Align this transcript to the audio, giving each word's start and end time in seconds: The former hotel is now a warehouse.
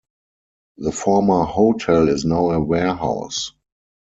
The 0.77 0.91
former 0.91 1.43
hotel 1.43 2.09
is 2.09 2.25
now 2.25 2.49
a 2.49 2.59
warehouse. 2.59 3.51